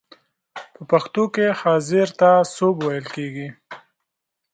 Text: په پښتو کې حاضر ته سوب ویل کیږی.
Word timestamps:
په 0.75 0.81
پښتو 0.91 1.23
کې 1.33 1.45
حاضر 1.61 2.07
ته 2.19 2.29
سوب 2.55 2.75
ویل 2.85 3.05
کیږی. 3.15 3.47